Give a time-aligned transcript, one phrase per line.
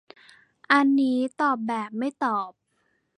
[0.71, 2.51] อันนี้ตอบแบบไม่ตอบ